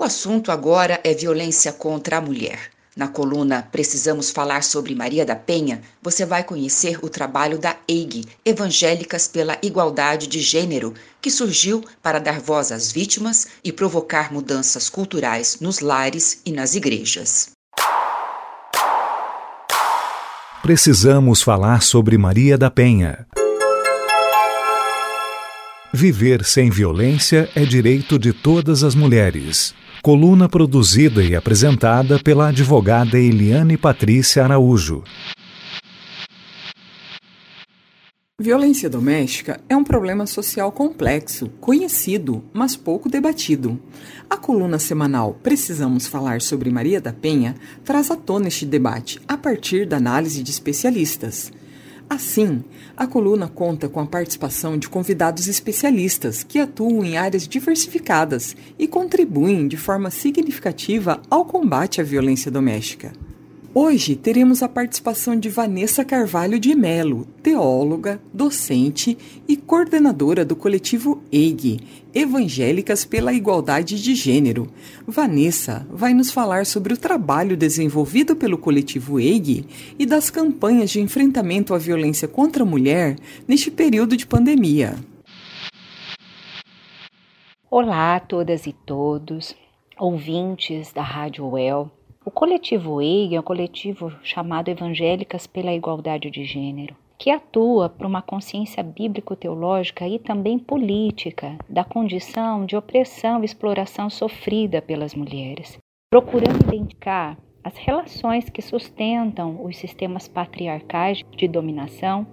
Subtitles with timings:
[0.00, 2.70] O assunto agora é violência contra a mulher.
[2.96, 8.24] Na coluna Precisamos Falar sobre Maria da Penha, você vai conhecer o trabalho da EIG,
[8.44, 14.88] Evangélicas pela Igualdade de Gênero, que surgiu para dar voz às vítimas e provocar mudanças
[14.88, 17.50] culturais nos lares e nas igrejas.
[20.62, 23.26] Precisamos falar sobre Maria da Penha.
[25.92, 29.74] Viver sem violência é direito de todas as mulheres.
[30.00, 35.02] Coluna produzida e apresentada pela advogada Eliane Patrícia Araújo.
[38.40, 43.76] Violência doméstica é um problema social complexo, conhecido, mas pouco debatido.
[44.30, 49.36] A coluna semanal Precisamos Falar sobre Maria da Penha traz à tona este debate a
[49.36, 51.50] partir da análise de especialistas.
[52.10, 52.64] Assim,
[52.96, 58.88] a coluna conta com a participação de convidados especialistas que atuam em áreas diversificadas e
[58.88, 63.12] contribuem de forma significativa ao combate à violência doméstica.
[63.80, 71.22] Hoje teremos a participação de Vanessa Carvalho de Melo, teóloga, docente e coordenadora do coletivo
[71.30, 71.78] EIG,
[72.12, 74.66] Evangélicas pela Igualdade de Gênero.
[75.06, 79.64] Vanessa vai nos falar sobre o trabalho desenvolvido pelo coletivo EIG
[79.96, 83.14] e das campanhas de enfrentamento à violência contra a mulher
[83.46, 84.96] neste período de pandemia.
[87.70, 89.54] Olá a todas e todos,
[89.96, 91.97] ouvintes da Rádio Well.
[92.28, 98.06] O coletivo EIG é um coletivo chamado Evangélicas pela Igualdade de Gênero, que atua para
[98.06, 105.78] uma consciência bíblico-teológica e também política da condição de opressão e exploração sofrida pelas mulheres,
[106.10, 112.26] procurando identificar as relações que sustentam os sistemas patriarcais de dominação,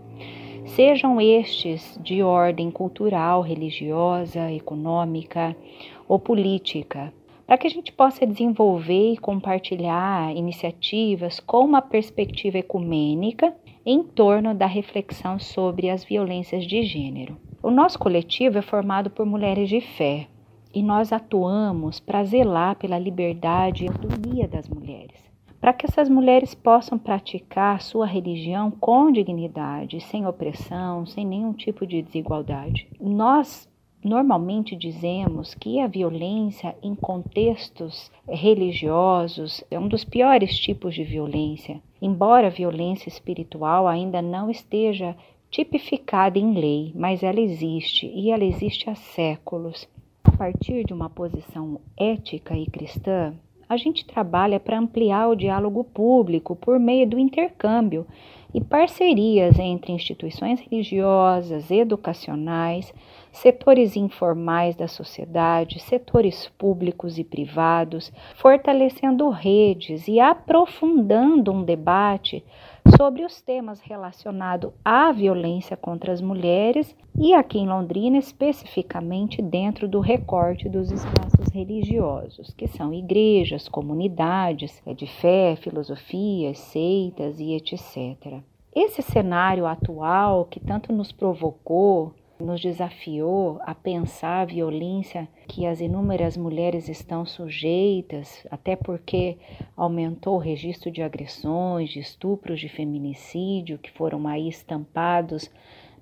[0.65, 5.55] sejam estes de ordem cultural, religiosa, econômica
[6.05, 7.13] ou política,
[7.45, 14.53] para que a gente possa desenvolver e compartilhar iniciativas com uma perspectiva ecumênica em torno
[14.55, 17.37] da reflexão sobre as violências de gênero.
[17.61, 20.27] O nosso coletivo é formado por mulheres de fé
[20.73, 25.23] e nós atuamos para zelar pela liberdade e autonomia das mulheres,
[25.61, 31.85] para que essas mulheres possam praticar sua religião com dignidade, sem opressão, sem nenhum tipo
[31.87, 32.87] de desigualdade.
[32.99, 33.69] Nós
[34.05, 41.81] Normalmente dizemos que a violência em contextos religiosos é um dos piores tipos de violência,
[41.99, 45.15] embora a violência espiritual ainda não esteja
[45.49, 49.89] tipificada em lei, mas ela existe e ela existe há séculos.
[50.23, 53.33] A partir de uma posição ética e cristã,
[53.67, 58.05] a gente trabalha para ampliar o diálogo público por meio do intercâmbio
[58.53, 62.93] e parcerias entre instituições religiosas, educacionais,
[63.35, 72.43] setores informais da sociedade, setores públicos e privados, fortalecendo redes e aprofundando um debate
[72.95, 79.87] sobre os temas relacionados à violência contra as mulheres e aqui em Londrina, especificamente dentro
[79.87, 88.41] do recorte dos espaços religiosos, que são igrejas, comunidades de fé, filosofias, seitas e etc.
[88.73, 95.79] Esse cenário atual que tanto nos provocou nos desafiou a pensar a violência que as
[95.79, 99.37] inúmeras mulheres estão sujeitas, até porque
[99.75, 105.49] aumentou o registro de agressões, de estupros, de feminicídio que foram aí estampados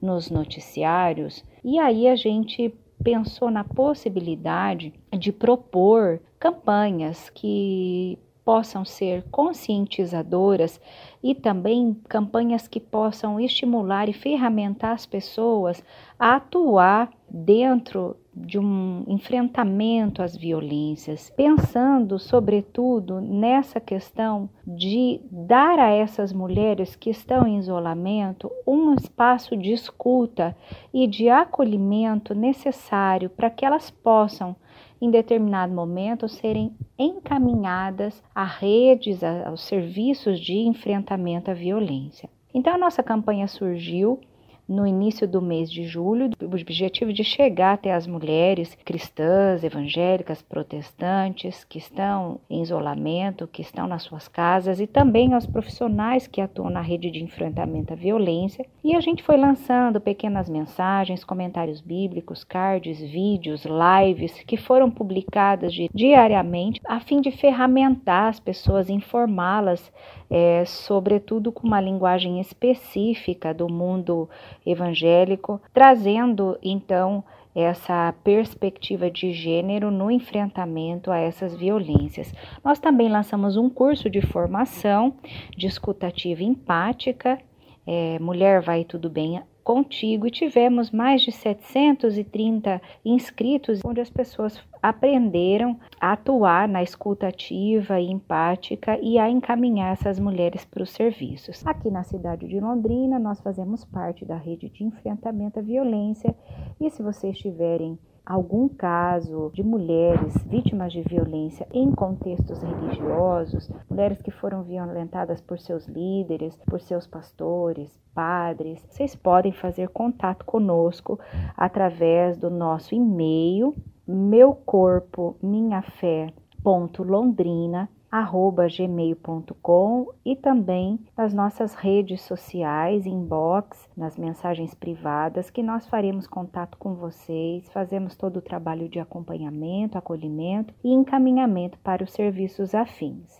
[0.02, 1.44] nos noticiários.
[1.64, 2.74] E aí a gente
[3.04, 10.80] pensou na possibilidade de propor campanhas que possam ser conscientizadoras
[11.22, 15.84] e também campanhas que possam estimular e ferramentar as pessoas
[16.20, 25.90] a atuar dentro de um enfrentamento às violências, pensando sobretudo nessa questão de dar a
[25.90, 30.56] essas mulheres que estão em isolamento um espaço de escuta
[30.94, 34.56] e de acolhimento necessário para que elas possam
[35.04, 42.30] em determinado momento, serem encaminhadas a redes, aos serviços de enfrentamento à violência.
[42.54, 44.22] Então, a nossa campanha surgiu
[44.68, 50.42] no início do mês de julho, o objetivo de chegar até as mulheres cristãs, evangélicas,
[50.42, 56.42] protestantes que estão em isolamento, que estão nas suas casas e também aos profissionais que
[56.42, 58.66] atuam na rede de enfrentamento à violência.
[58.84, 65.74] E a gente foi lançando pequenas mensagens, comentários bíblicos, cards, vídeos, lives que foram publicadas
[65.94, 69.92] diariamente a fim de ferramentar as pessoas, informá-las
[70.34, 74.28] é, sobretudo com uma linguagem específica do mundo
[74.66, 82.34] evangélico, trazendo então essa perspectiva de gênero no enfrentamento a essas violências.
[82.64, 85.14] Nós também lançamos um curso de formação
[85.56, 87.38] de escutativa empática.
[87.86, 94.60] É, Mulher Vai Tudo Bem contigo e tivemos mais de 730 inscritos, onde as pessoas
[94.82, 100.92] aprenderam a atuar na escuta ativa e empática e a encaminhar essas mulheres para os
[100.92, 101.66] serviços.
[101.66, 106.36] Aqui na cidade de Londrina, nós fazemos parte da rede de enfrentamento à violência
[106.80, 114.22] e se vocês tiverem algum caso de mulheres vítimas de violência em contextos religiosos, mulheres
[114.22, 121.20] que foram violentadas por seus líderes, por seus pastores, padres, vocês podem fazer contato conosco
[121.58, 123.76] através do nosso e-mail
[124.06, 126.28] meu corpo minha fé
[126.62, 127.90] ponto londrina
[128.22, 136.78] gmail.com e também nas nossas redes sociais, inbox, nas mensagens privadas, que nós faremos contato
[136.78, 143.40] com vocês, fazemos todo o trabalho de acompanhamento, acolhimento e encaminhamento para os serviços afins.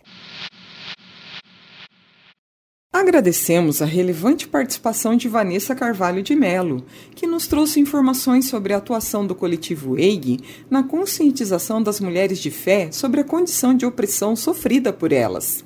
[3.04, 6.82] Agradecemos a relevante participação de Vanessa Carvalho de Melo,
[7.14, 10.40] que nos trouxe informações sobre a atuação do coletivo EIG
[10.70, 15.62] na conscientização das mulheres de fé sobre a condição de opressão sofrida por elas.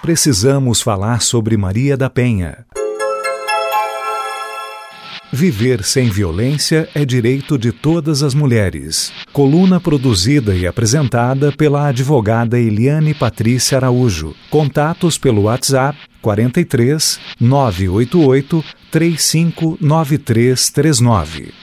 [0.00, 2.64] Precisamos falar sobre Maria da Penha.
[5.34, 9.10] Viver sem violência é direito de todas as mulheres.
[9.32, 14.34] Coluna produzida e apresentada pela advogada Eliane Patrícia Araújo.
[14.50, 21.61] Contatos pelo WhatsApp 43 988 359339.